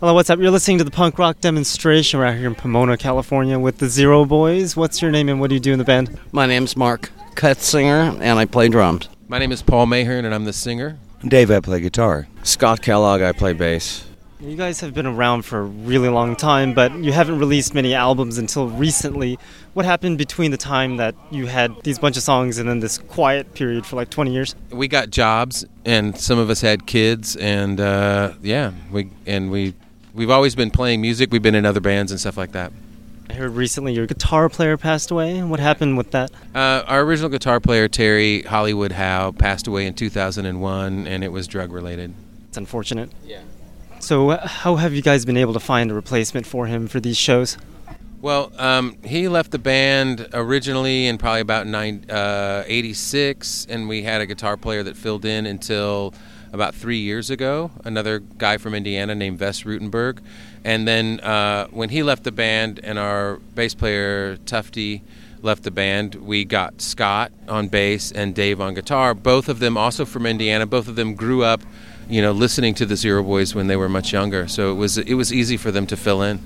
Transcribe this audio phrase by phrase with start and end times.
[0.00, 0.38] Hello, what's up?
[0.38, 4.24] You're listening to the punk rock demonstration right here in Pomona, California with the Zero
[4.24, 4.74] Boys.
[4.74, 6.18] What's your name and what do you do in the band?
[6.32, 9.10] My name's Mark Cutsinger, and I play drums.
[9.28, 10.96] My name is Paul Mahern, and I'm the singer.
[11.28, 12.28] Dave, I play guitar.
[12.44, 14.06] Scott Kellogg, I play bass.
[14.40, 17.92] You guys have been around for a really long time, but you haven't released many
[17.92, 19.38] albums until recently.
[19.74, 22.96] What happened between the time that you had these bunch of songs and then this
[22.96, 24.54] quiet period for like 20 years?
[24.70, 29.74] We got jobs, and some of us had kids, and uh, yeah, we and we
[30.14, 31.30] we've always been playing music.
[31.32, 32.72] We've been in other bands and stuff like that.
[33.30, 35.40] I heard recently your guitar player passed away.
[35.42, 36.32] What happened with that?
[36.52, 41.46] Uh, our original guitar player Terry Hollywood Howe passed away in 2001, and it was
[41.46, 42.12] drug related.
[42.48, 43.10] It's unfortunate.
[43.24, 43.42] Yeah.
[44.00, 46.98] So, uh, how have you guys been able to find a replacement for him for
[46.98, 47.56] these shows?
[48.20, 54.02] Well, um, he left the band originally in probably about nine, uh, 86, and we
[54.02, 56.12] had a guitar player that filled in until
[56.52, 60.18] about three years ago, another guy from Indiana named Vess Ruhtenberg.
[60.64, 65.02] And then uh, when he left the band and our bass player, Tufty,
[65.42, 69.76] left the band, we got Scott on bass and Dave on guitar, both of them
[69.76, 70.66] also from Indiana.
[70.66, 71.62] Both of them grew up
[72.10, 74.48] you know, listening to the Zero Boys when they were much younger.
[74.48, 76.40] So it was it was easy for them to fill in.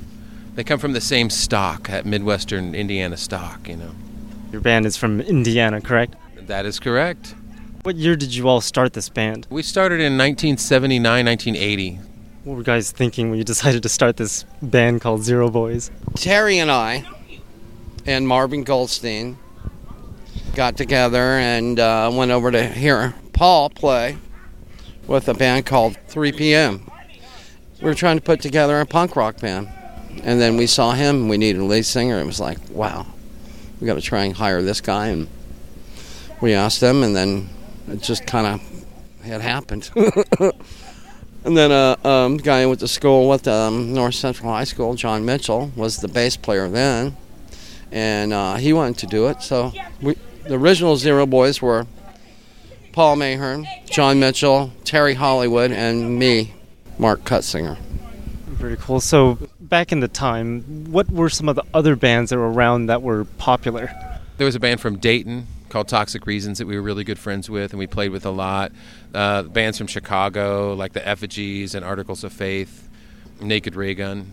[0.55, 3.91] They come from the same stock, at Midwestern Indiana stock, you know.
[4.53, 6.15] Your band is from Indiana, correct?
[6.37, 7.35] That is correct.
[7.85, 9.47] What year did you all start this band?
[9.51, 12.01] We started in 1979, 1980.
[12.45, 15.91] What were you guys thinking when you decided to start this band called Zero Boys?
[16.15, 17.05] Terry and I
[18.07, 19.37] and Marvin Goldstein
[20.55, 24.17] got together and uh, went over to hear Paul play
[25.07, 26.91] with a band called 3 PM.
[27.83, 29.69] We were trying to put together a punk rock band.
[30.23, 32.19] And then we saw him, we needed a lead singer.
[32.19, 33.05] It was like, wow,
[33.79, 35.09] we got to try and hire this guy.
[35.09, 35.29] And
[36.41, 37.51] we asked him, and then
[37.89, 38.85] it just kind of
[39.25, 39.91] had happened.
[41.45, 44.65] and then a uh, um, guy I went to school with, um, North Central High
[44.65, 47.17] School, John Mitchell, was the bass player then.
[47.91, 49.43] And uh, he wanted to do it.
[49.43, 51.87] So we, the original Zero Boys were
[52.93, 56.55] Paul Mahern, John Mitchell, Terry Hollywood, and me,
[56.99, 57.79] Mark Cutsinger.
[58.47, 59.01] Very cool.
[59.01, 62.87] So, back in the time, what were some of the other bands that were around
[62.87, 63.91] that were popular?
[64.39, 67.51] There was a band from Dayton called Toxic Reasons that we were really good friends
[67.51, 68.71] with and we played with a lot.
[69.13, 72.89] Uh, bands from Chicago, like the Effigies and Articles of Faith,
[73.41, 74.31] Naked Raygun.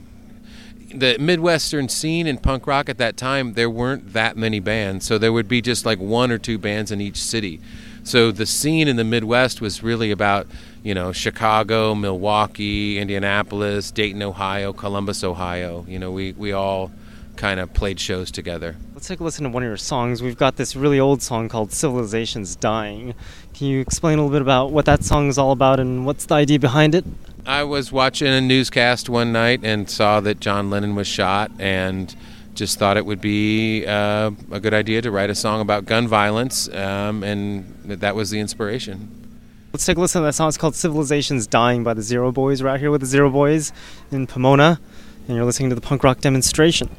[0.94, 5.18] The Midwestern scene in punk rock at that time, there weren't that many bands, so
[5.18, 7.60] there would be just like one or two bands in each city.
[8.04, 10.46] So the scene in the Midwest was really about,
[10.84, 15.86] you know, Chicago, Milwaukee, Indianapolis, Dayton, Ohio, Columbus, Ohio.
[15.88, 16.92] You know, we, we all
[17.36, 18.76] kind of played shows together.
[19.02, 20.22] Let's take a listen to one of your songs.
[20.22, 23.16] We've got this really old song called Civilization's Dying.
[23.52, 26.26] Can you explain a little bit about what that song is all about and what's
[26.26, 27.04] the idea behind it?
[27.44, 32.16] I was watching a newscast one night and saw that John Lennon was shot and
[32.54, 36.08] just thought it would be uh, a good idea to write a song about gun
[36.08, 39.40] violence, um, and that was the inspiration.
[39.74, 40.48] Let's take a listen to that song.
[40.48, 42.62] It's called Civilization's Dying by the Zero Boys.
[42.62, 43.74] We're out here with the Zero Boys
[44.12, 44.80] in Pomona,
[45.28, 46.96] and you're listening to the punk rock demonstration.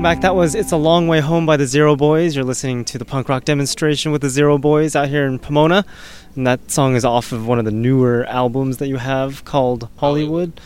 [0.00, 0.22] Welcome back.
[0.22, 2.34] That was It's a Long Way Home by the Zero Boys.
[2.34, 5.84] You're listening to the punk rock demonstration with the Zero Boys out here in Pomona.
[6.34, 9.90] And that song is off of one of the newer albums that you have called
[9.98, 10.58] Hollywood.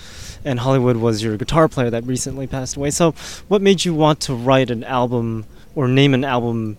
[0.44, 2.90] And Hollywood was your guitar player that recently passed away.
[2.92, 3.10] So,
[3.48, 6.76] what made you want to write an album or name an album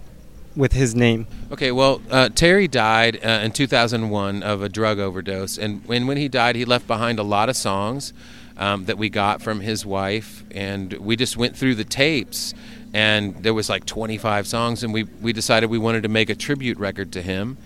[0.56, 1.28] with his name?
[1.52, 6.16] Okay, well, uh, Terry died uh, in 2001 of a drug overdose, and when, when
[6.16, 8.14] he died, he left behind a lot of songs
[8.58, 12.54] um, that we got from his wife, and we just went through the tapes,
[12.94, 16.36] and there was like 25 songs, and we we decided we wanted to make a
[16.36, 17.58] tribute record to him.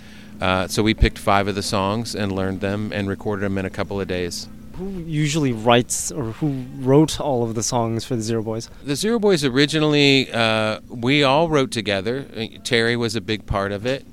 [0.41, 3.65] Uh, so we picked five of the songs and learned them and recorded them in
[3.65, 4.48] a couple of days.
[4.77, 8.69] Who usually writes or who wrote all of the songs for the Zero Boys?
[8.86, 12.25] The Zero Boys originally, uh, we all wrote together.
[12.36, 14.05] Uh, Terry was a big part of it.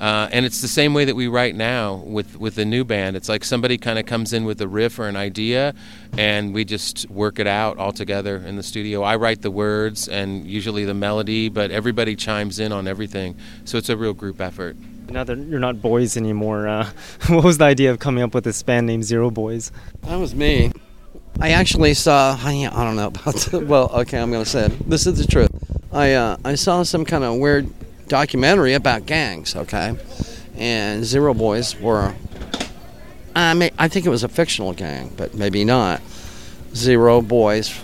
[0.00, 3.16] Uh, and it's the same way that we write now with with the new band.
[3.16, 5.74] It's like somebody kind of comes in with a riff or an idea,
[6.16, 9.02] and we just work it out all together in the studio.
[9.02, 13.36] I write the words and usually the melody, but everybody chimes in on everything.
[13.64, 14.76] So it's a real group effort.
[15.10, 16.90] Now that you're not boys anymore, uh,
[17.28, 19.72] what was the idea of coming up with this band named Zero Boys?
[20.02, 20.72] That was me.
[21.40, 22.38] I actually saw.
[22.40, 23.34] I don't know about.
[23.50, 24.90] The, well, okay, I'm going to say it.
[24.90, 25.50] This is the truth.
[25.92, 27.72] I uh, I saw some kind of weird
[28.08, 29.96] documentary about gangs, okay?
[30.56, 32.14] And Zero Boys were,
[33.34, 36.00] I mean, I think it was a fictional gang, but maybe not.
[36.74, 37.78] Zero Boys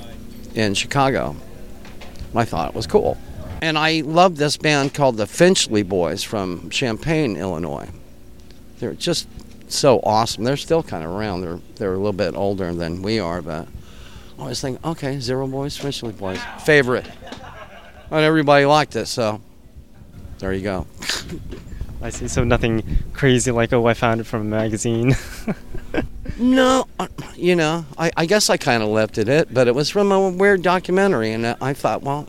[0.55, 1.37] in Chicago.
[2.35, 3.17] I thought it was cool.
[3.63, 7.89] And I loved this band called the Finchley Boys from Champaign, Illinois.
[8.79, 9.29] They're just
[9.69, 10.45] so awesome.
[10.45, 11.41] They're still kind of around.
[11.41, 13.67] They're they're a little bit older than we are, but
[14.39, 17.07] I always think, okay, Zero Boys, Finchley Boys, favorite.
[18.11, 19.41] And everybody liked it, so
[20.39, 20.87] there you go.
[22.03, 22.29] I see.
[22.29, 25.17] So nothing crazy like, oh, I found it from a magazine.
[26.39, 29.89] no, uh, you know, I, I guess I kind of lifted it, but it was
[29.89, 32.29] from a weird documentary, and I thought, well,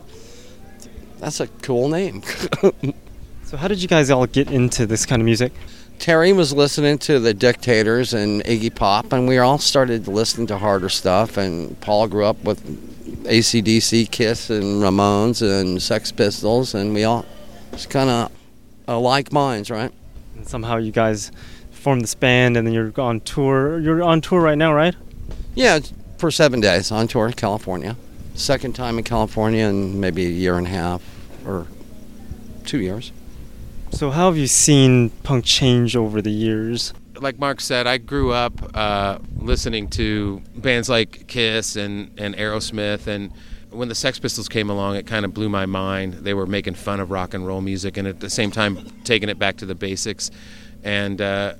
[1.19, 2.23] that's a cool name.
[3.43, 5.51] so, how did you guys all get into this kind of music?
[5.99, 10.57] Terry was listening to the Dictators and Iggy Pop, and we all started listening to
[10.57, 11.37] harder stuff.
[11.37, 12.63] And Paul grew up with
[13.25, 17.25] ACDC, Kiss, and Ramones, and Sex Pistols, and we all
[17.75, 18.31] it's kind of
[18.87, 19.91] uh, like minds, right?
[20.35, 21.31] And somehow you guys
[21.71, 23.79] formed this band, and then you're on tour.
[23.79, 24.95] You're on tour right now, right?
[25.55, 25.79] Yeah,
[26.17, 27.97] for seven days on tour in California.
[28.33, 31.01] Second time in California in maybe a year and a half
[31.45, 31.67] or
[32.65, 33.11] two years.
[33.91, 36.93] So, how have you seen punk change over the years?
[37.17, 43.07] Like Mark said, I grew up uh, listening to bands like Kiss and, and Aerosmith
[43.07, 43.31] and
[43.75, 46.13] when the Sex Pistols came along, it kind of blew my mind.
[46.13, 49.29] They were making fun of rock and roll music and at the same time taking
[49.29, 50.31] it back to the basics.
[50.83, 51.55] And uh,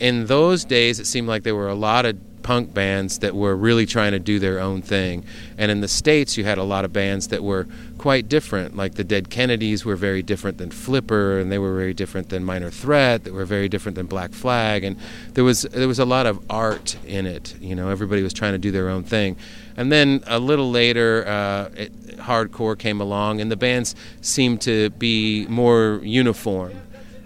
[0.00, 3.54] in those days, it seemed like there were a lot of punk bands that were
[3.54, 5.24] really trying to do their own thing.
[5.58, 7.66] And in the States, you had a lot of bands that were
[7.98, 8.74] quite different.
[8.74, 12.42] Like the Dead Kennedys were very different than Flipper, and they were very different than
[12.42, 14.84] Minor Threat, that were very different than Black Flag.
[14.84, 14.96] And
[15.34, 17.54] there was, there was a lot of art in it.
[17.60, 19.36] You know, everybody was trying to do their own thing.
[19.76, 24.90] And then a little later, uh, it, hardcore came along, and the bands seemed to
[24.90, 26.72] be more uniform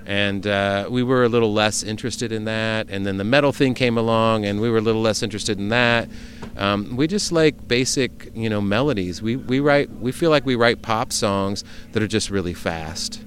[0.07, 2.89] and uh, we were a little less interested in that.
[2.91, 5.71] And then the metal thing came along, and we were a little less interested in
[5.71, 6.09] that.
[6.57, 9.23] Um, we just like basic, you know, melodies.
[9.23, 9.91] We we write.
[9.91, 13.23] We feel like we write pop songs that are just really fast.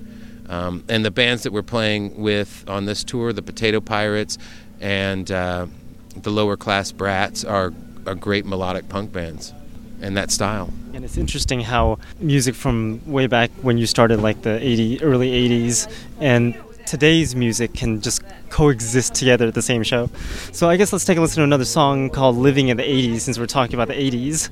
[0.49, 4.37] Um, and the bands that we're playing with on this tour, the Potato Pirates
[4.79, 5.67] and uh,
[6.15, 7.73] the Lower Class Brats, are
[8.05, 9.53] are great melodic punk bands
[10.01, 10.71] and that style.
[10.93, 15.31] And it's interesting how music from way back when you started, like the 80, early
[15.49, 16.55] 80s, and
[16.87, 20.09] today's music can just coexist together at the same show.
[20.51, 23.21] So I guess let's take a listen to another song called Living in the 80s
[23.21, 24.49] since we're talking about the 80s.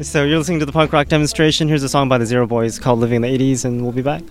[0.02, 1.68] so you're listening to the punk rock demonstration.
[1.68, 4.02] Here's a song by the Zero Boys called Living in the 80s, and we'll be
[4.02, 4.22] back.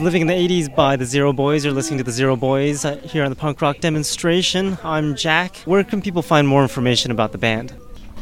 [0.00, 1.62] Living in the 80s by the Zero Boys.
[1.62, 4.78] You're listening to the Zero Boys here on the punk rock demonstration.
[4.82, 5.56] I'm Jack.
[5.66, 7.74] Where can people find more information about the band?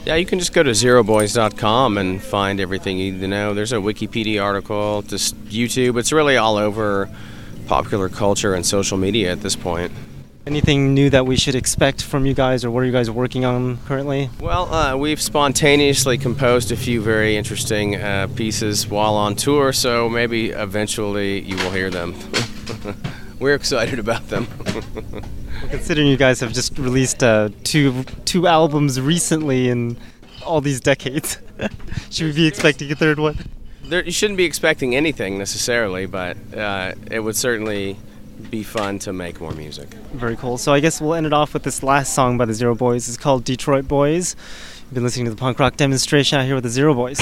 [0.05, 3.55] Yeah, you can just go to zeroboys.com and find everything you need to know.
[3.55, 5.99] There's a Wikipedia article, just YouTube.
[6.01, 7.09] It's really all over
[7.69, 9.93] popular culture and social media at this point.
[10.49, 13.45] Anything new that we should expect from you guys, or what are you guys working
[13.45, 14.31] on currently?
[14.41, 20.09] Well, uh, we've spontaneously composed a few very interesting uh, pieces while on tour, so
[20.09, 22.15] maybe eventually you will hear them.
[23.39, 24.47] We're excited about them.
[25.69, 29.99] Considering you guys have just released uh, two two albums recently in
[30.47, 31.37] all these decades,
[32.11, 33.37] should we be expecting a third one?
[33.83, 37.99] There, you shouldn't be expecting anything necessarily, but uh, it would certainly
[38.51, 39.89] be fun to make more music.
[40.13, 40.59] Very cool.
[40.59, 43.09] So I guess we'll end it off with this last song by the Zero Boys.
[43.09, 44.37] It's called Detroit Boys.
[44.85, 47.19] You've been listening to the punk rock demonstration out here with the Zero Boys.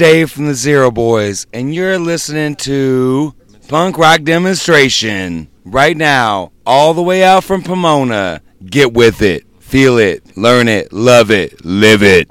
[0.00, 3.34] Dave from the Zero Boys, and you're listening to
[3.68, 8.40] Punk Rock Demonstration right now, all the way out from Pomona.
[8.64, 12.30] Get with it, feel it, learn it, love it, live it.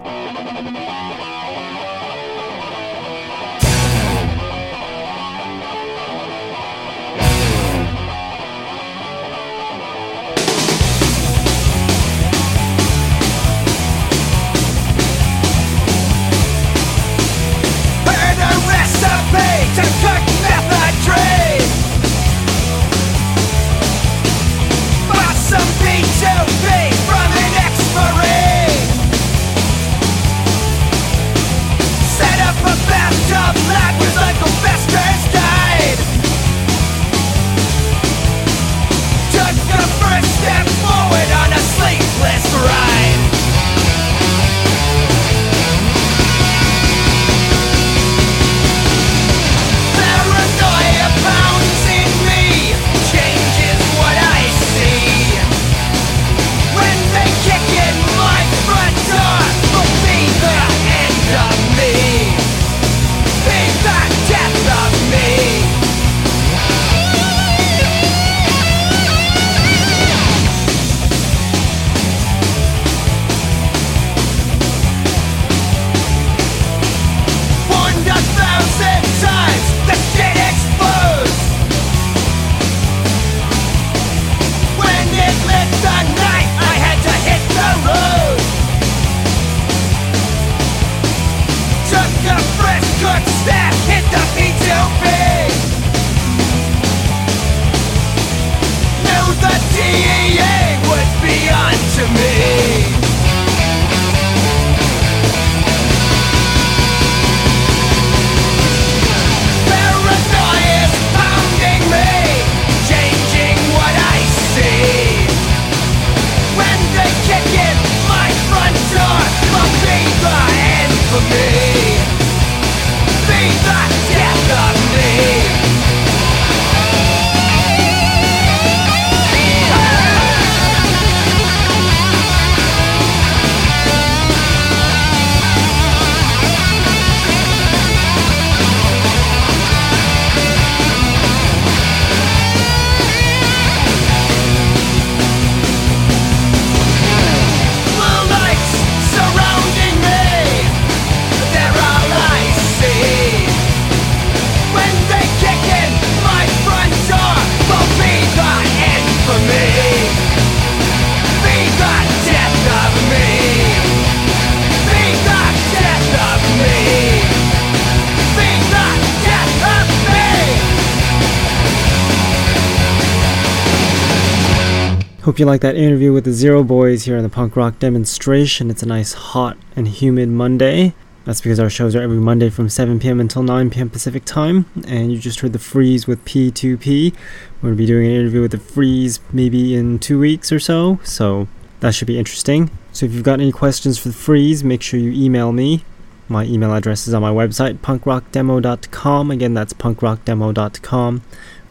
[175.39, 178.69] Hope you like that interview with the Zero Boys here on the punk rock demonstration.
[178.69, 180.93] It's a nice, hot, and humid Monday.
[181.23, 183.21] That's because our shows are every Monday from 7 p.m.
[183.21, 183.89] until 9 p.m.
[183.89, 184.65] Pacific time.
[184.85, 187.13] And you just heard The Freeze with P2P.
[187.13, 190.59] We're going to be doing an interview with The Freeze maybe in two weeks or
[190.59, 190.99] so.
[191.05, 191.47] So
[191.79, 192.69] that should be interesting.
[192.91, 195.85] So if you've got any questions for The Freeze, make sure you email me.
[196.27, 199.31] My email address is on my website, punkrockdemo.com.
[199.31, 201.21] Again, that's punkrockdemo.com.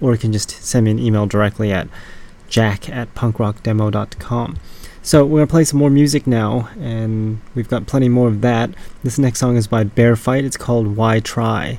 [0.00, 1.88] Or you can just send me an email directly at
[2.48, 4.56] jack at punkrockdemo.com.
[5.02, 8.70] So we're gonna play some more music now, and we've got plenty more of that.
[9.02, 10.44] This next song is by Bear Fight.
[10.44, 11.78] It's called Why Try.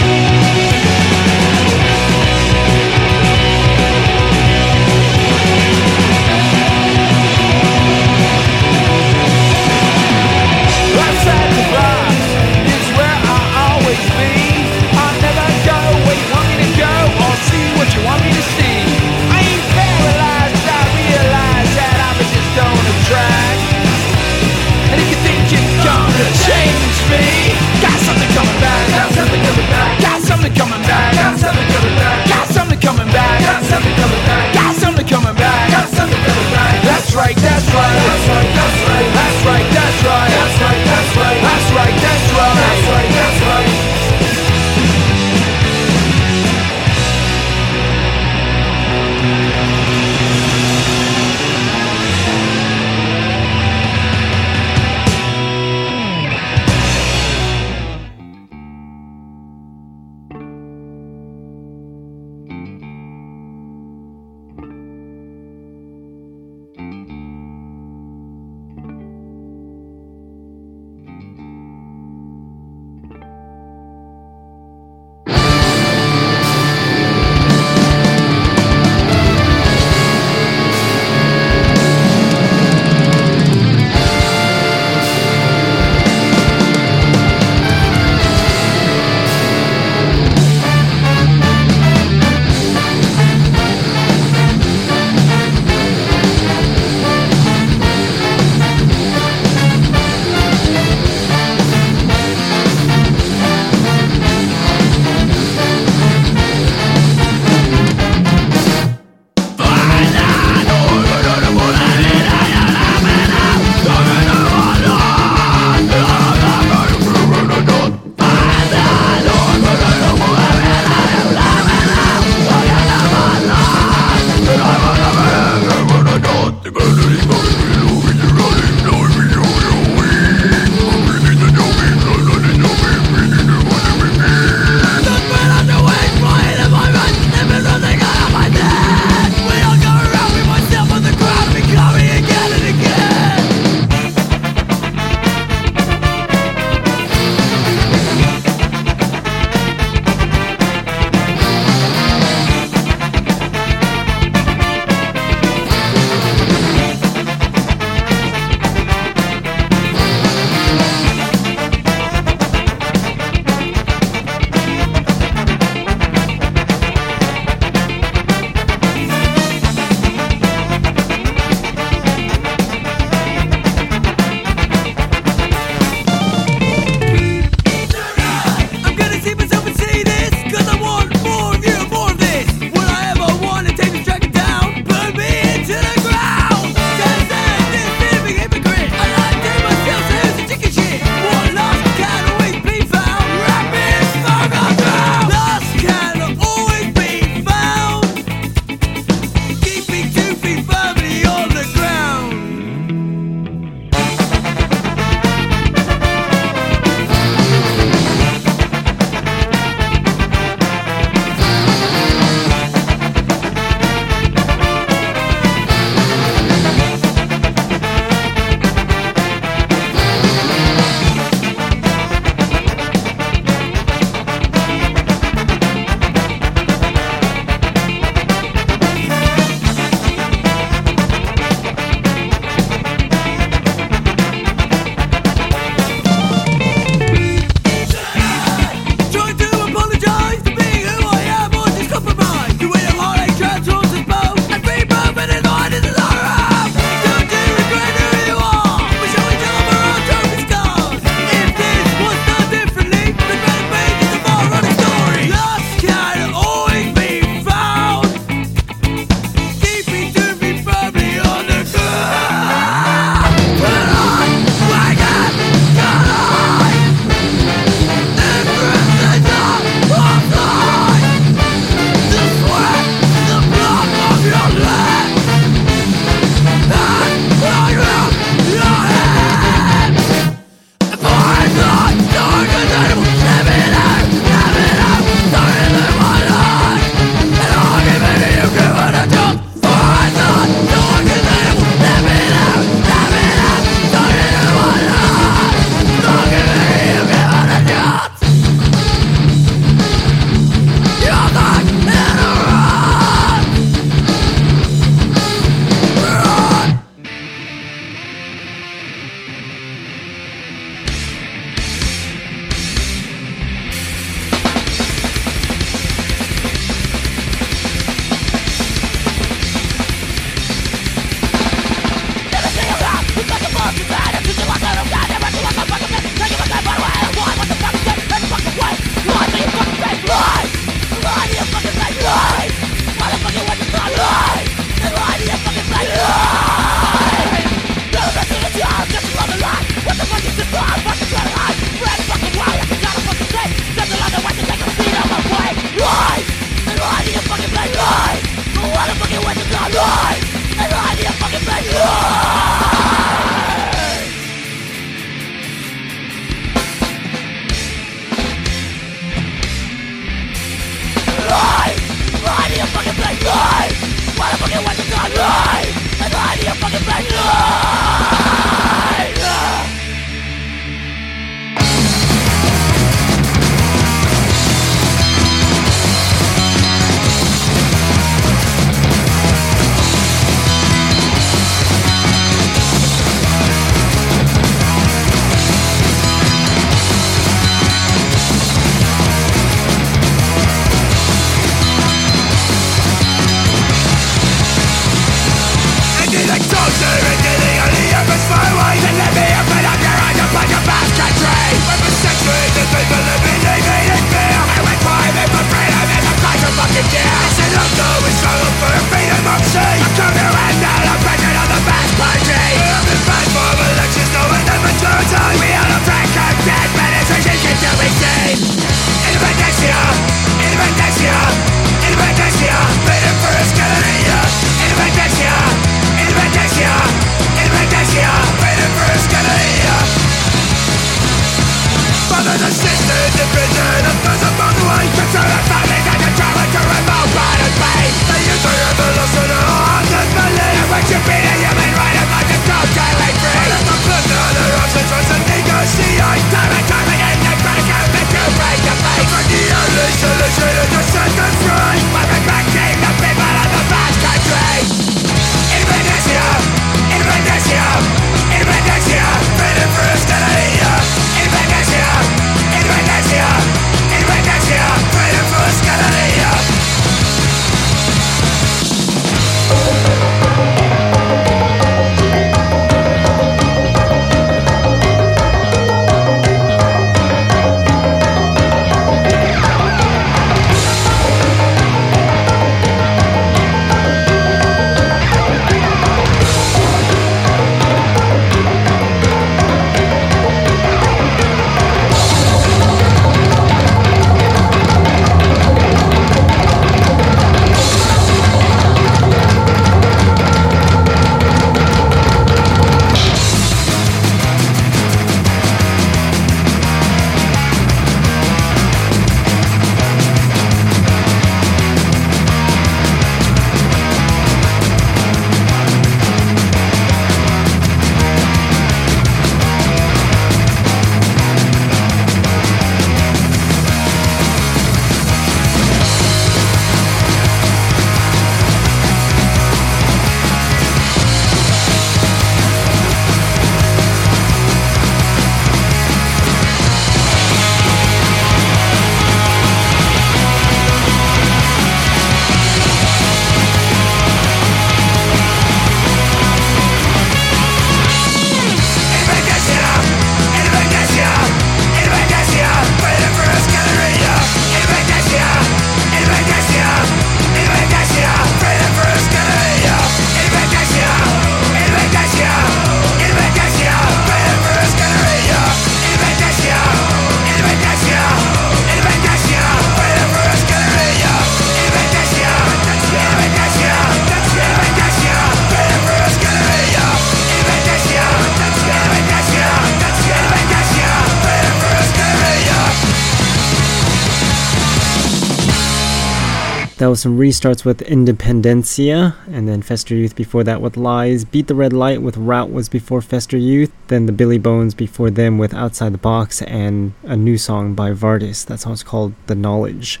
[586.90, 591.24] Was some restarts with Independencia, and then Fester Youth before that with Lies.
[591.24, 593.72] Beat the Red Light with Route was before Fester Youth.
[593.86, 597.92] Then the Billy Bones before them with Outside the Box, and a new song by
[597.92, 598.44] Vardis.
[598.44, 600.00] That song's called The Knowledge.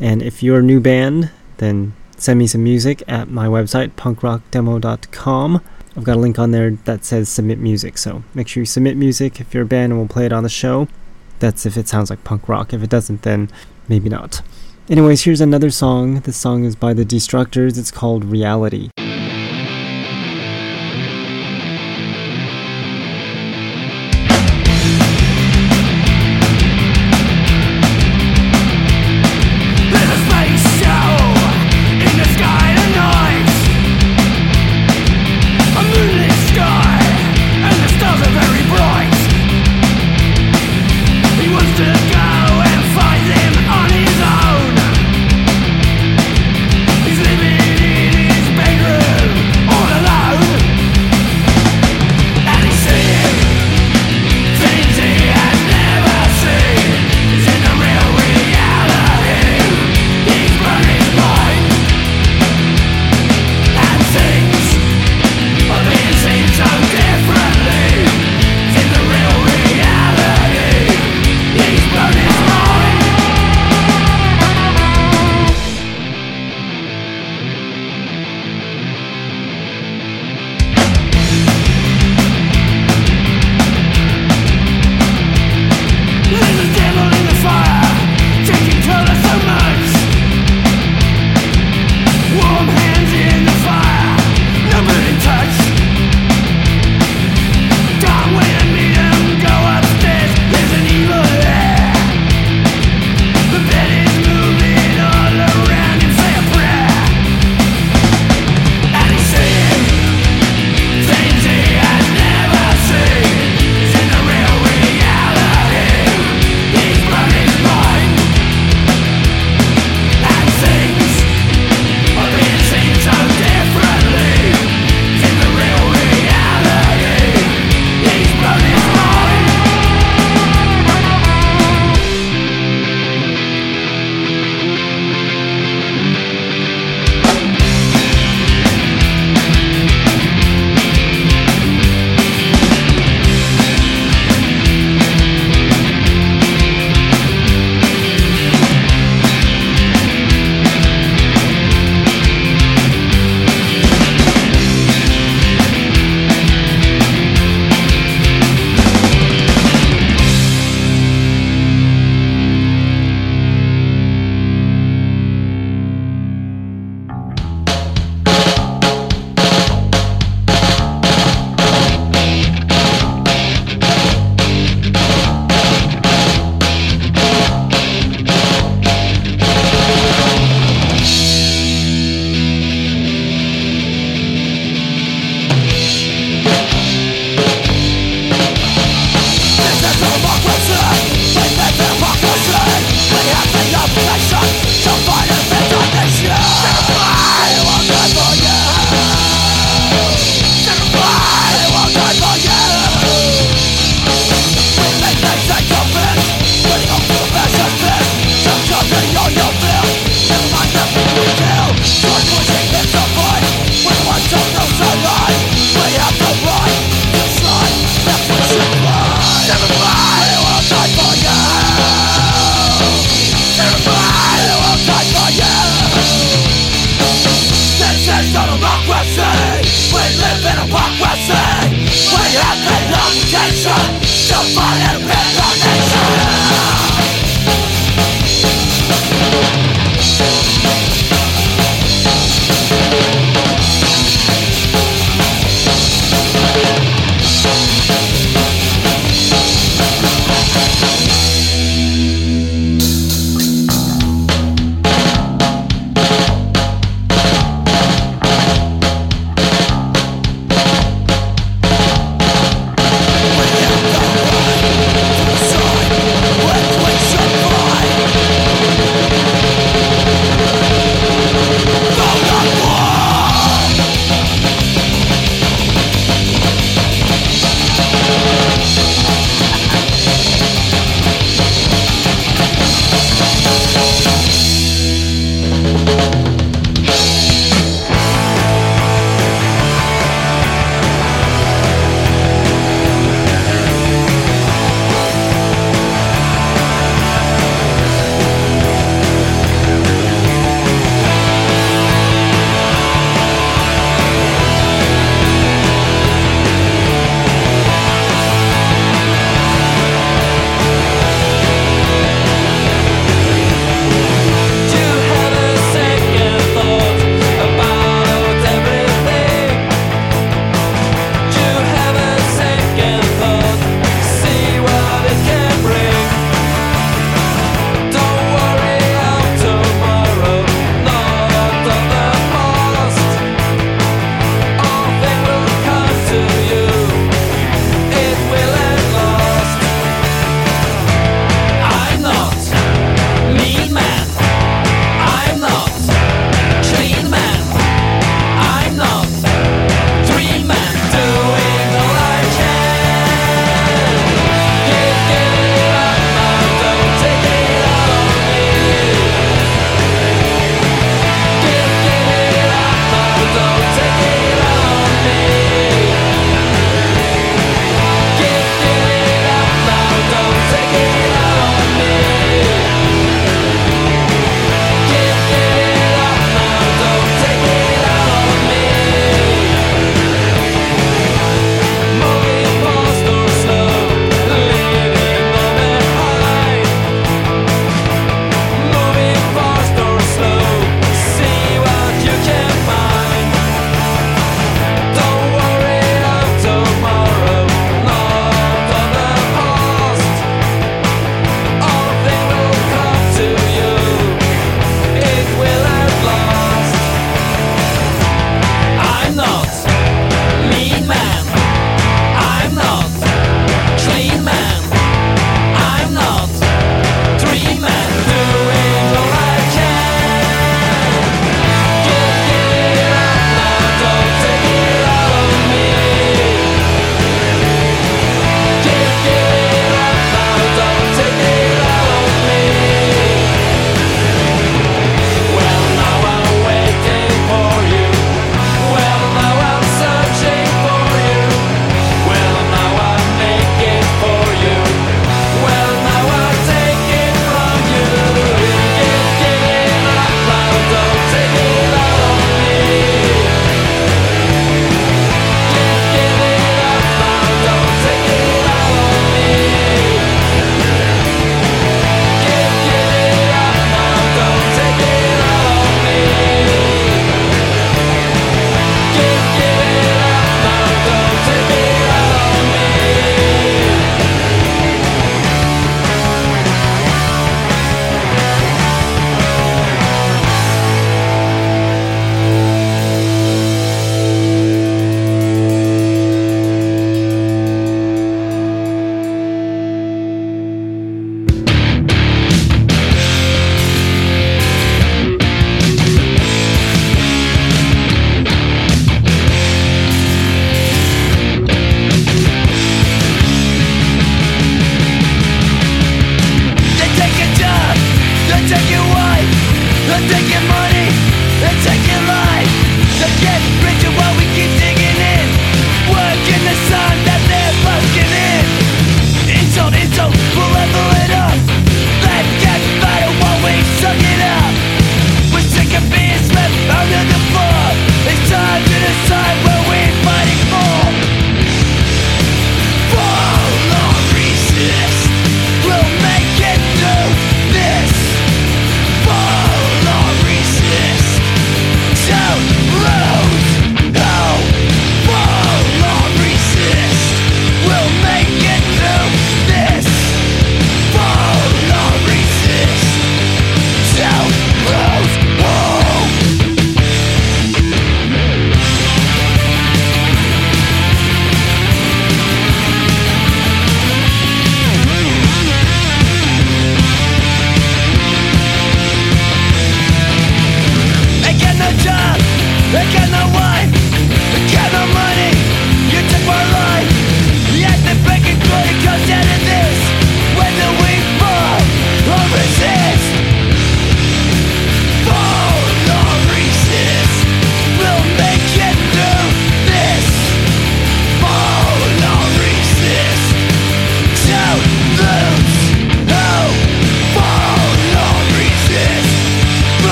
[0.00, 5.62] And if you're a new band, then send me some music at my website, punkrockdemo.com.
[5.96, 8.98] I've got a link on there that says submit music, so make sure you submit
[8.98, 10.88] music if you're a band and we'll play it on the show.
[11.38, 12.74] That's if it sounds like punk rock.
[12.74, 13.50] If it doesn't, then
[13.88, 14.42] maybe not.
[14.90, 16.20] Anyways, here's another song.
[16.20, 17.76] This song is by the Destructors.
[17.76, 18.88] It's called Reality.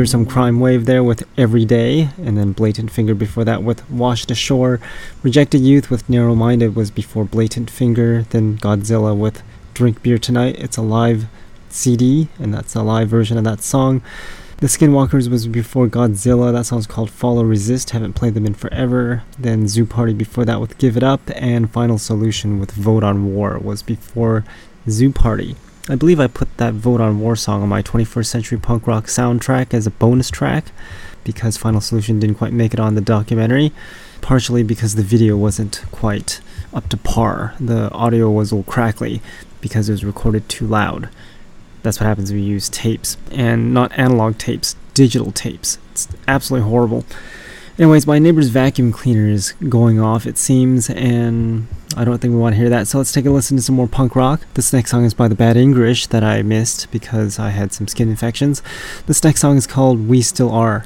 [0.00, 3.86] There's some crime wave there with Every Day, and then Blatant Finger before that with
[3.90, 4.80] Washed Ashore.
[5.22, 9.42] Rejected Youth with Narrow Minded was before Blatant Finger, then Godzilla with
[9.74, 10.56] Drink Beer Tonight.
[10.58, 11.26] It's a live
[11.68, 14.00] CD, and that's a live version of that song.
[14.60, 16.50] The Skinwalkers was before Godzilla.
[16.50, 17.90] That song's called Follow Resist.
[17.90, 19.24] Haven't played them in forever.
[19.38, 21.20] Then Zoo Party before that with Give It Up.
[21.34, 24.46] And Final Solution with Vote on War was before
[24.88, 25.56] Zoo Party.
[25.90, 29.06] I believe I put that Vote on War song on my 21st Century Punk Rock
[29.06, 30.66] soundtrack as a bonus track
[31.24, 33.72] because Final Solution didn't quite make it on the documentary.
[34.20, 36.40] Partially because the video wasn't quite
[36.72, 37.54] up to par.
[37.58, 39.20] The audio was all crackly
[39.60, 41.08] because it was recorded too loud.
[41.82, 45.78] That's what happens when you use tapes and not analog tapes, digital tapes.
[45.90, 47.04] It's absolutely horrible.
[47.80, 51.66] Anyways, my neighbor's vacuum cleaner is going off, it seems, and
[51.96, 52.86] I don't think we want to hear that.
[52.86, 54.42] So let's take a listen to some more punk rock.
[54.54, 57.88] This next song is by the Bad English that I missed because I had some
[57.88, 58.62] skin infections.
[59.06, 60.84] This next song is called We Still Are.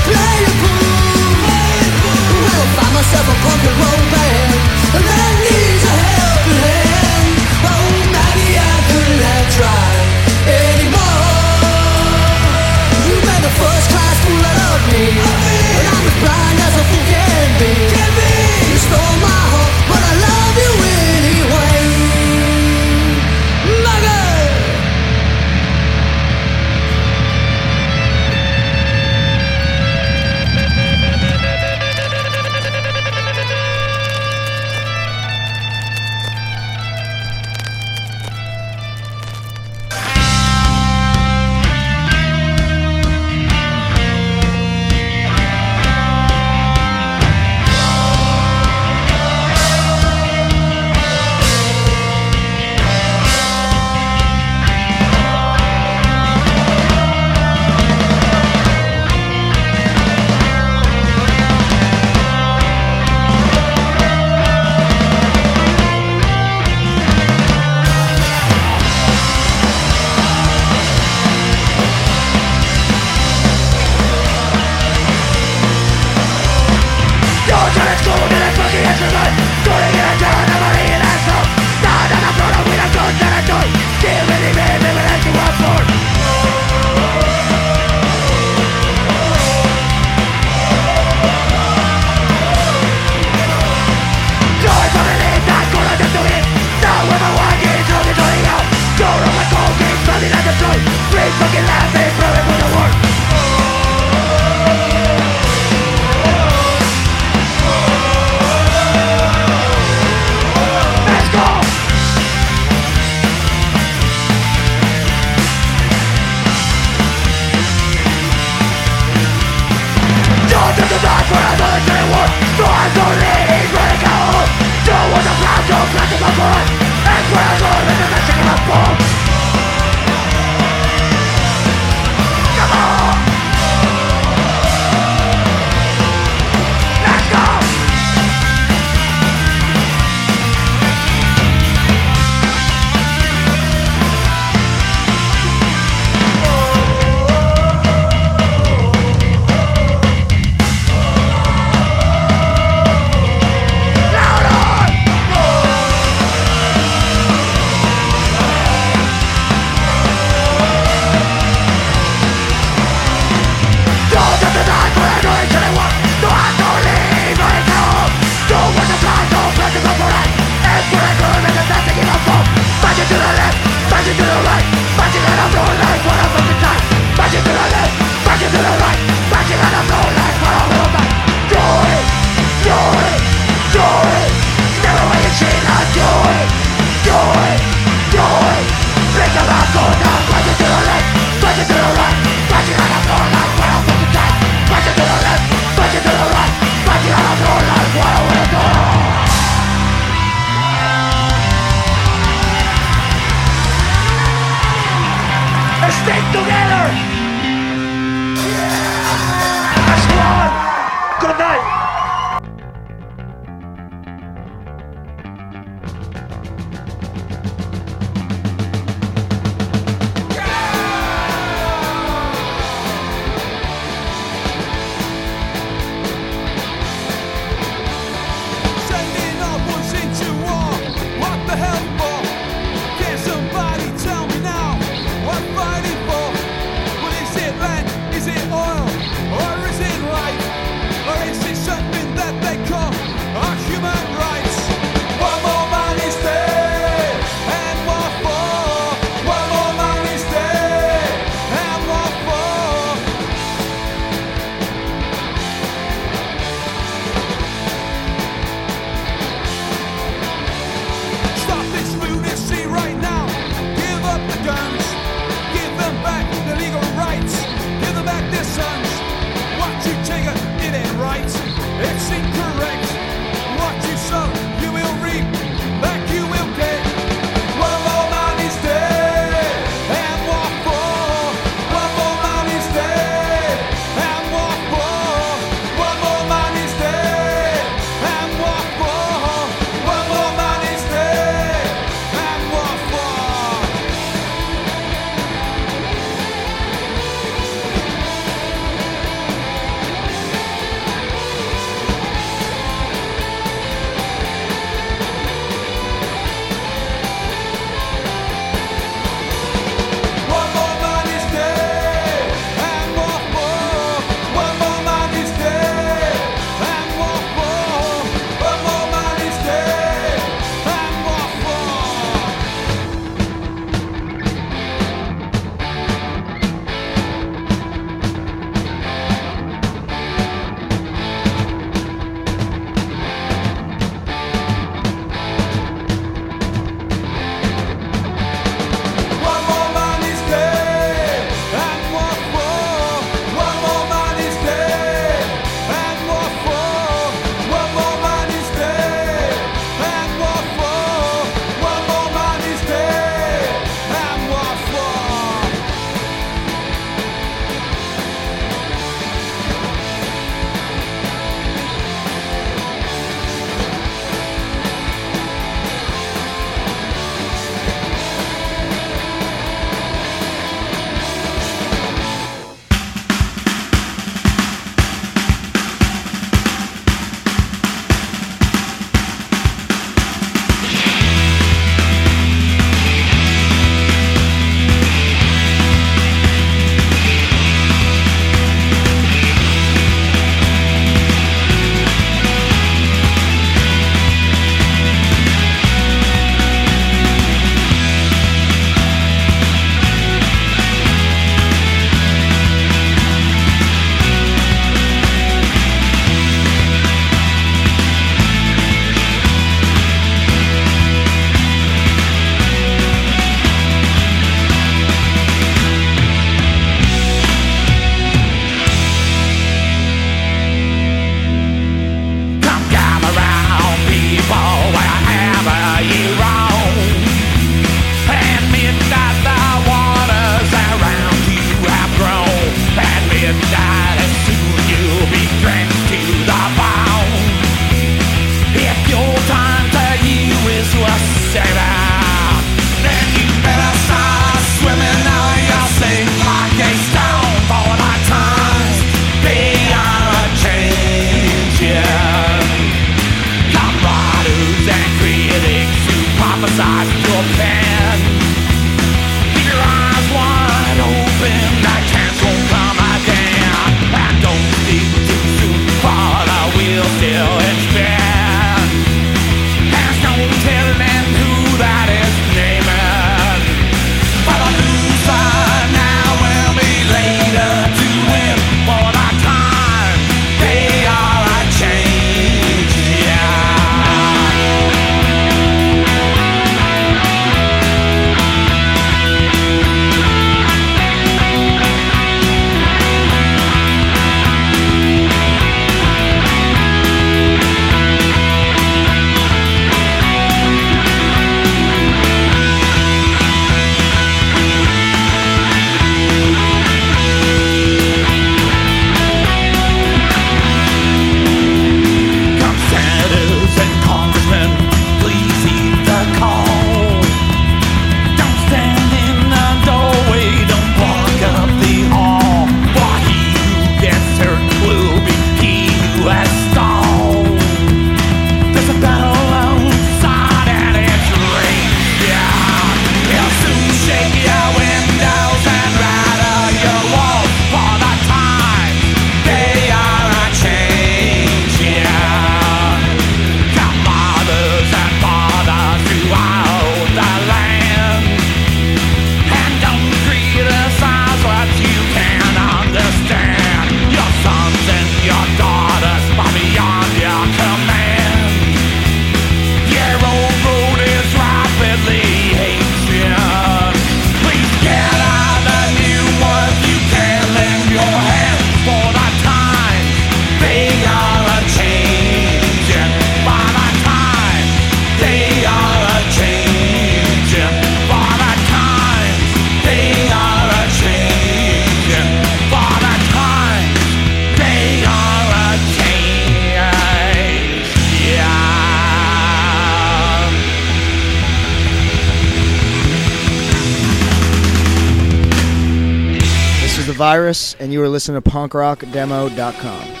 [597.11, 600.00] Virus, and you are listening to punkrockdemo.com.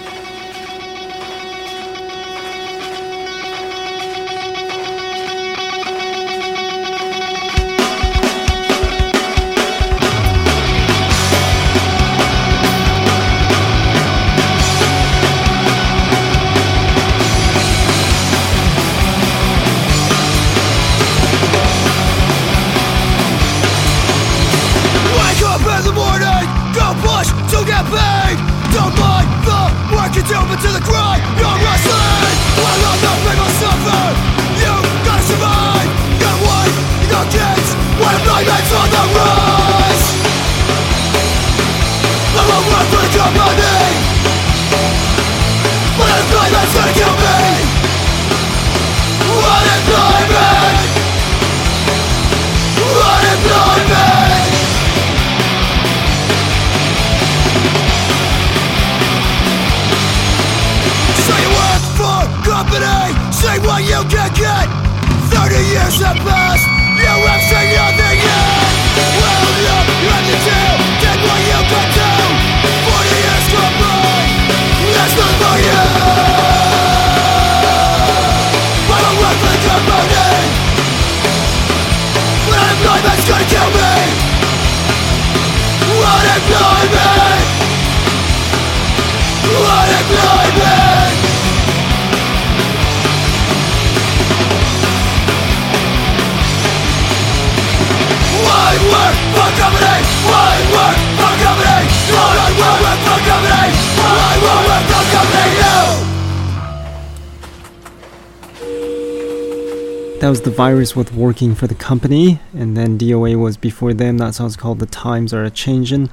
[110.43, 114.17] The virus with working for the company, and then DOA was before them.
[114.17, 116.09] That song's called The Times Are a Changin'.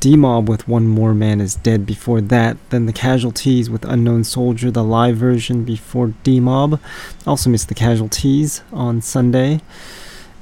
[0.00, 2.56] D Mob with One More Man is Dead before that.
[2.70, 6.80] Then the Casualties with Unknown Soldier, the live version before D Mob.
[7.24, 9.60] Also missed the Casualties on Sunday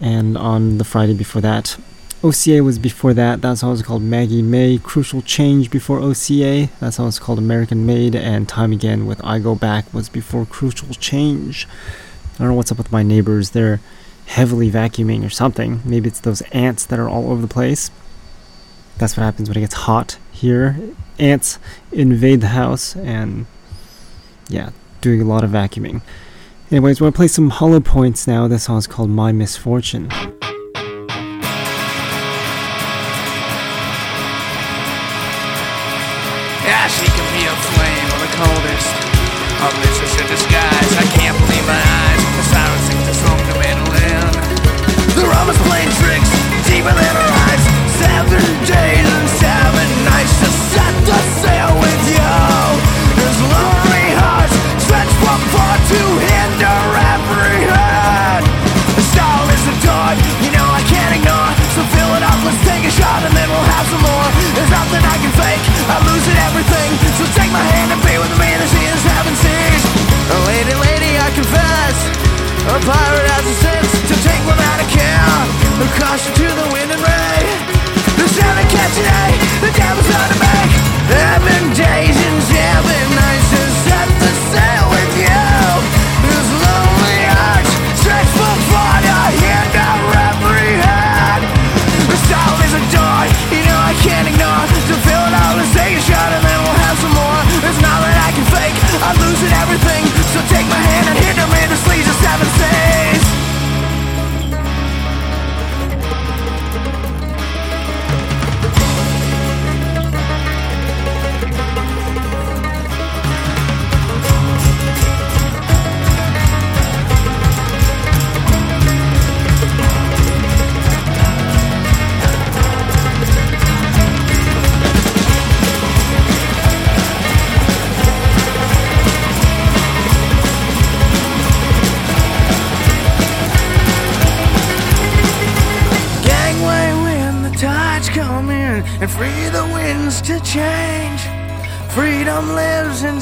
[0.01, 1.77] and on the Friday before that.
[2.25, 3.43] OCA was before that.
[3.43, 4.79] That song was called Maggie May.
[4.79, 6.71] Crucial Change before OCA.
[6.81, 8.17] That song was called American Made.
[8.17, 11.69] And Time Again with I Go Back was before Crucial Change.
[12.37, 13.51] I don't know what's up with my neighbors.
[13.51, 13.81] They're
[14.27, 15.81] heavily vacuuming or something.
[15.87, 17.91] Maybe it's those ants that are all over the place.
[18.99, 20.79] That's what happens when it gets hot here.
[21.19, 21.59] Ants
[21.93, 23.47] invade the house and,
[24.49, 26.03] yeah, doing a lot of vacuuming.
[26.71, 28.49] Anyways, we're gonna play some Hollow Points now.
[28.49, 30.11] This song is called My Misfortune.
[36.67, 38.93] Yeah, she can be a flame or the coldest
[39.63, 40.73] of mistress in disguise.
[40.73, 40.76] I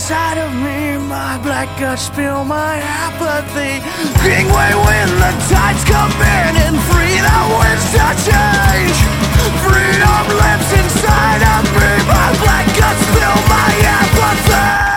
[0.04, 3.80] inside of me, my black guts spill my apathy.
[4.20, 8.98] Gangway when the tides come in and free the winds to change.
[9.64, 14.93] Freedom lives inside of me, my black guts spill my apathy.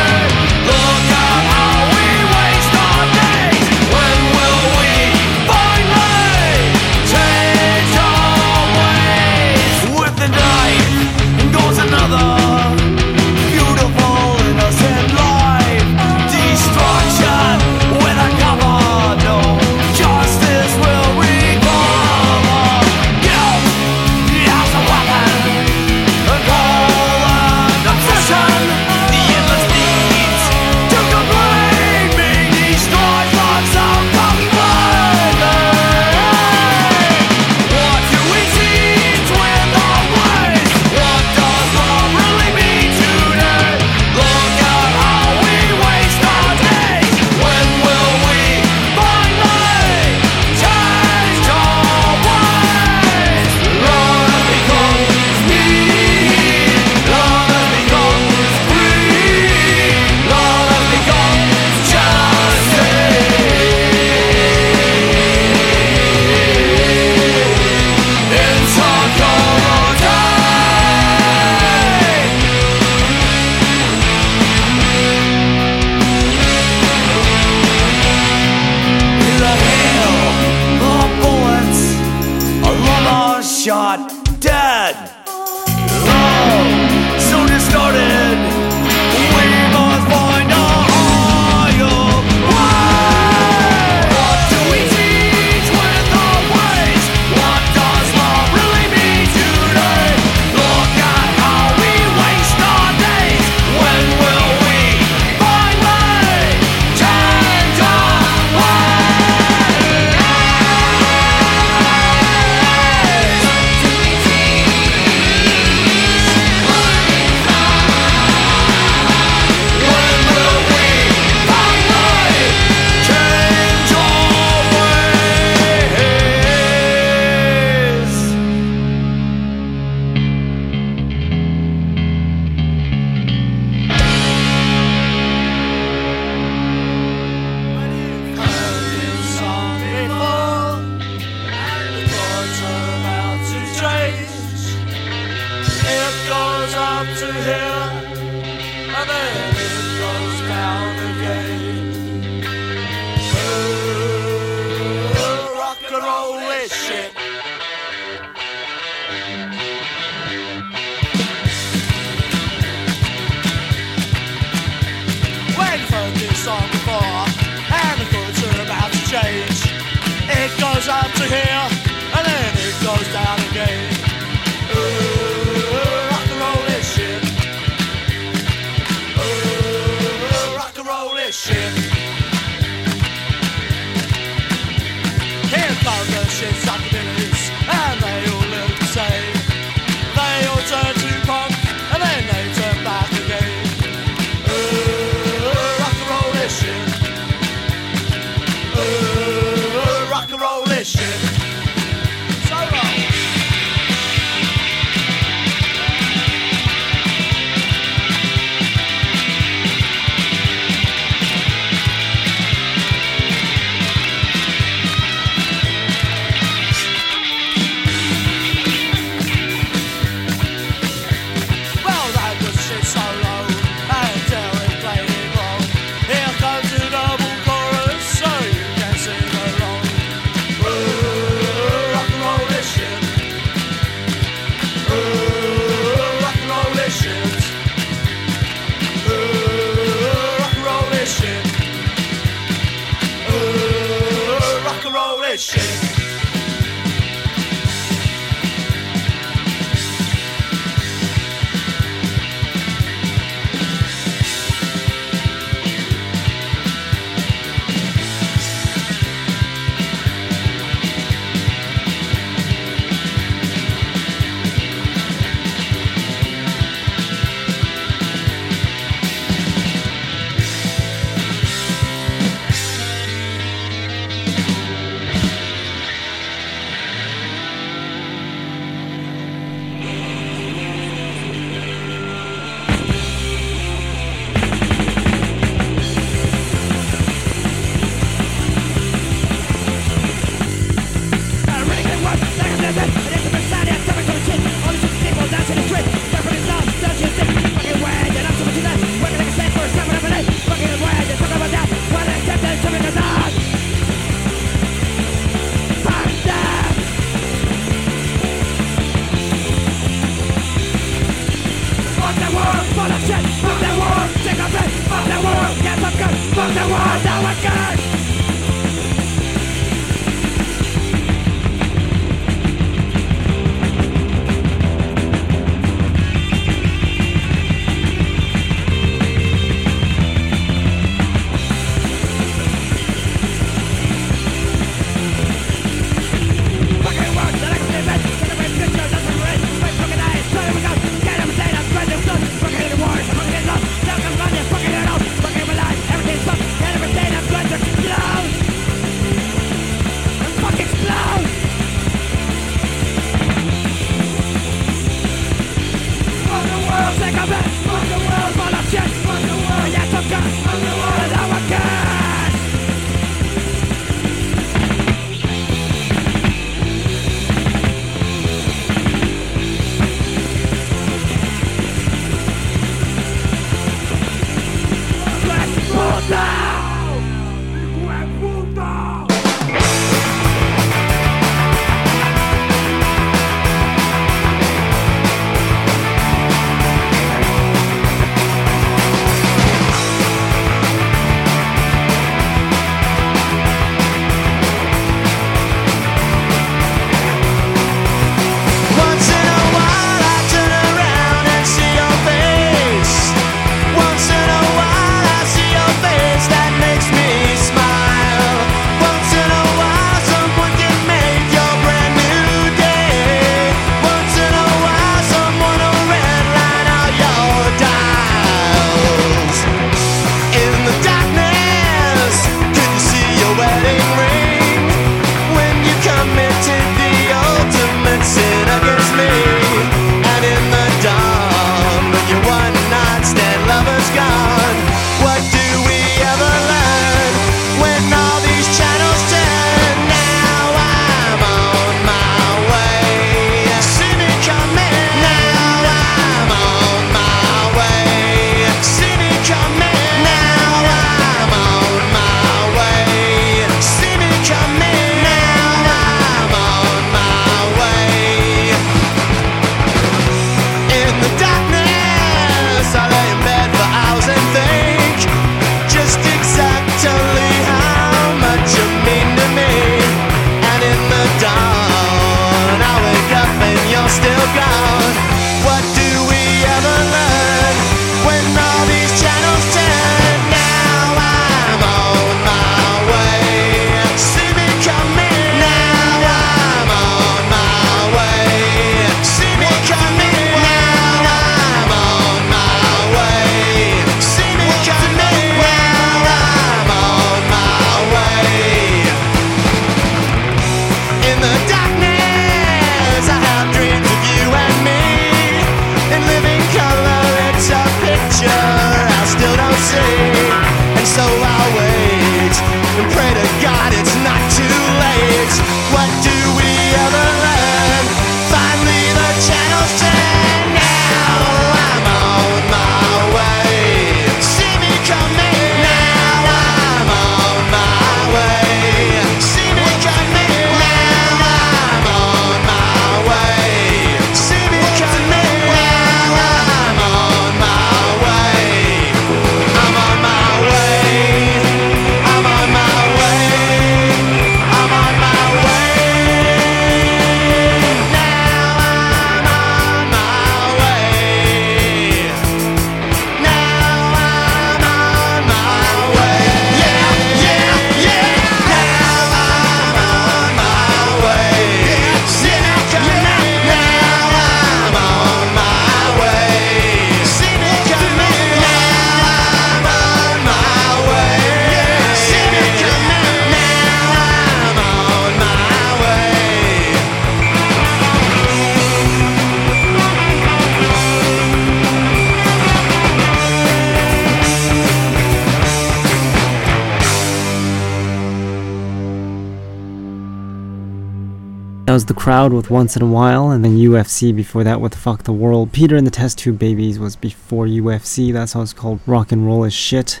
[592.02, 595.52] Crowd with Once in a While, and then UFC before that with Fuck the World.
[595.52, 599.24] Peter and the Test Tube Babies was before UFC, that's how it's called Rock and
[599.24, 600.00] Roll is Shit.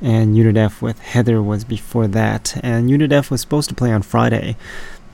[0.00, 2.58] And Unit F with Heather was before that.
[2.64, 4.56] And Unit F was supposed to play on Friday,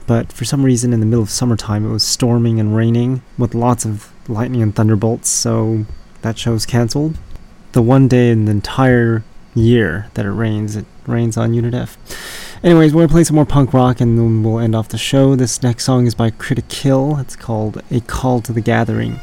[0.06, 3.52] but for some reason in the middle of summertime it was storming and raining with
[3.52, 5.86] lots of lightning and thunderbolts, so
[6.22, 7.18] that show's cancelled.
[7.72, 9.24] The one day in the entire
[9.56, 11.98] year that it rains, it rains on Unit F.
[12.60, 14.98] Anyways, we're going to play some more punk rock and then we'll end off the
[14.98, 15.36] show.
[15.36, 17.16] This next song is by Critic Kill.
[17.18, 19.20] It's called A Call to the Gathering.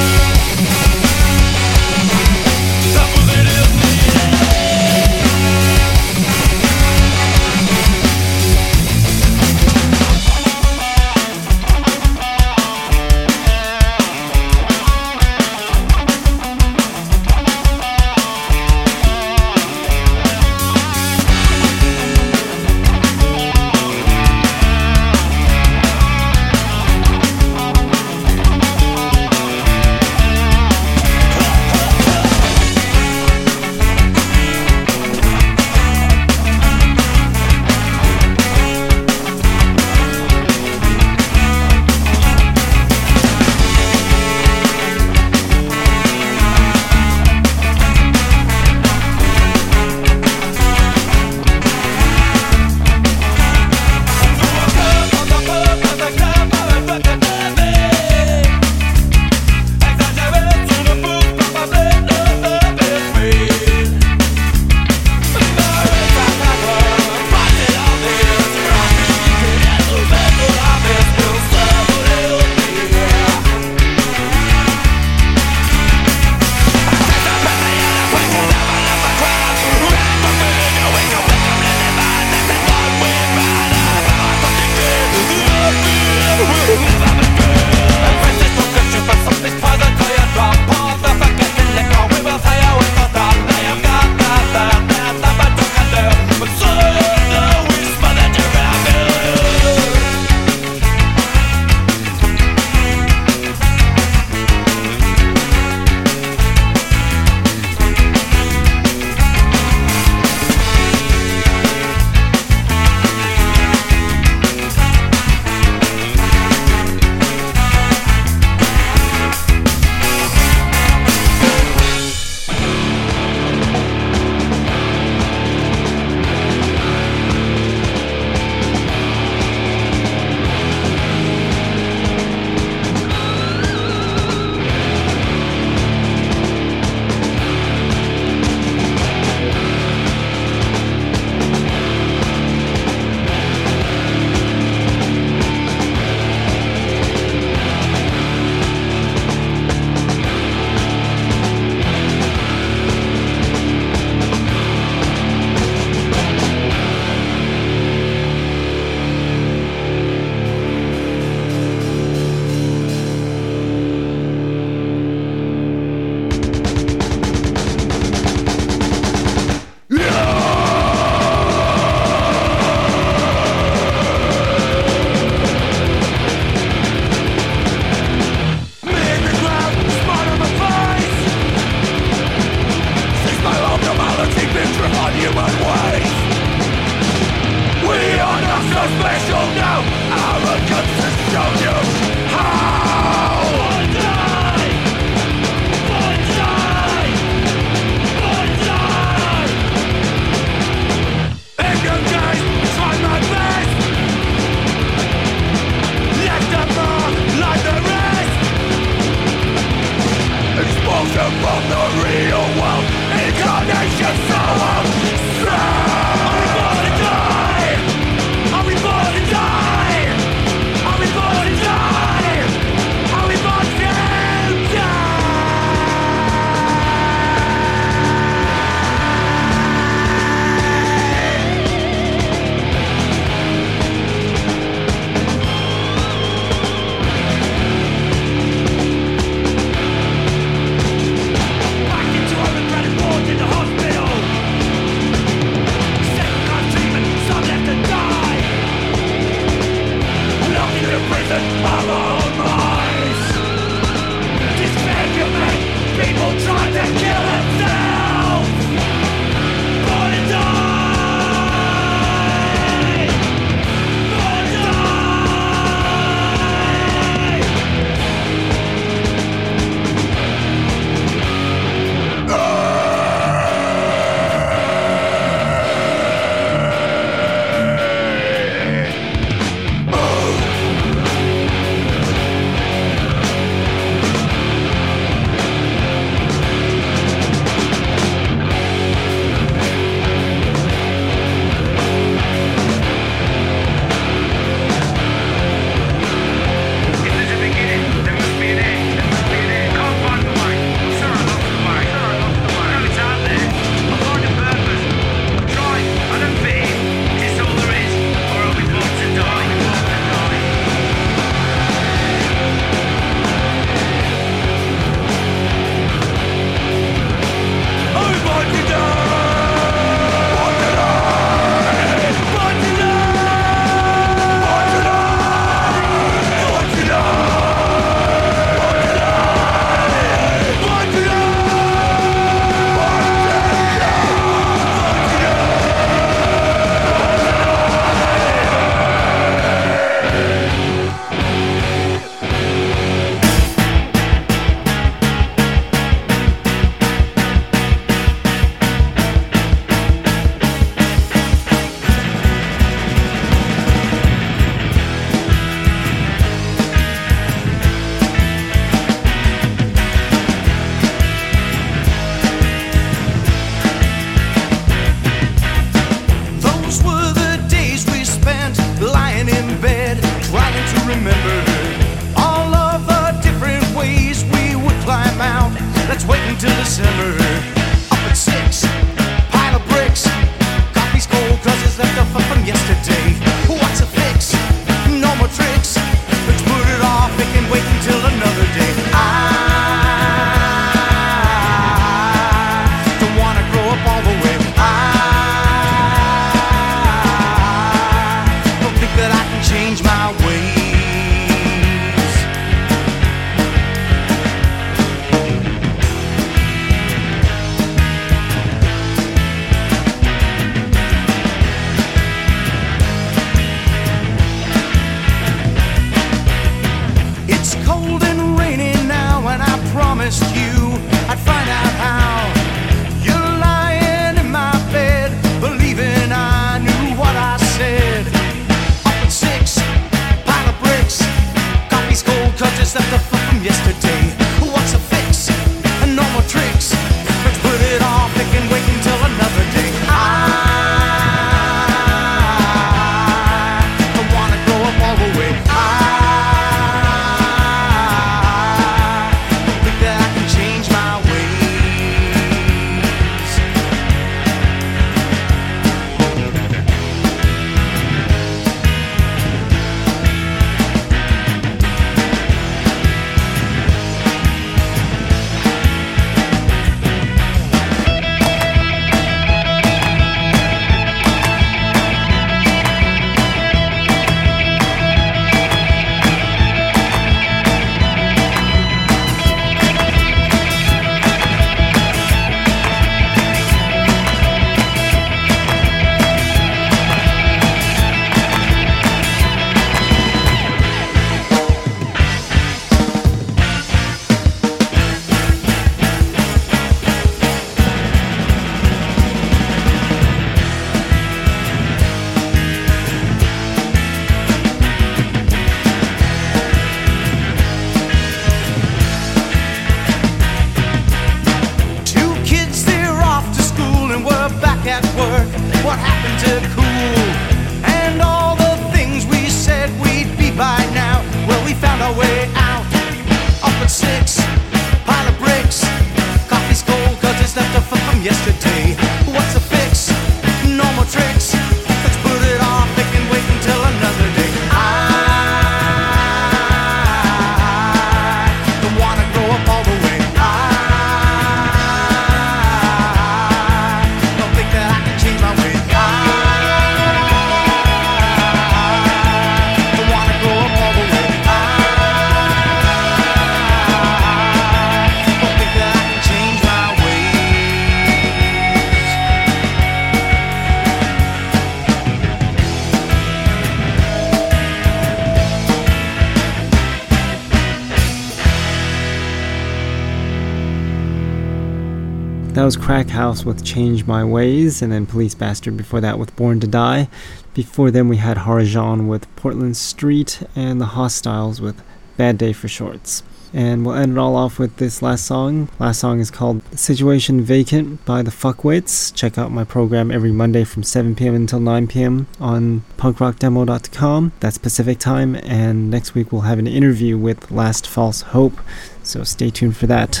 [572.64, 576.46] Crack House with Change My Ways, and then Police Bastard before that with Born to
[576.46, 576.88] Die.
[577.34, 581.62] Before then, we had Harajan with Portland Street, and The Hostiles with
[581.98, 583.02] Bad Day for Shorts.
[583.34, 585.50] And we'll end it all off with this last song.
[585.58, 588.94] Last song is called Situation Vacant by the Fuckwits.
[588.94, 591.14] Check out my program every Monday from 7 p.m.
[591.14, 592.06] until 9 p.m.
[592.18, 594.12] on punkrockdemo.com.
[594.20, 595.16] That's Pacific time.
[595.16, 598.40] And next week we'll have an interview with Last False Hope.
[598.82, 600.00] So stay tuned for that.